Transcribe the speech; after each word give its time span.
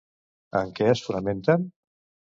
En 0.61 0.71
què 0.79 0.89
es 0.93 1.03
fonamenten? 1.09 1.69